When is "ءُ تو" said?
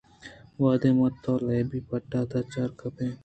1.15-1.31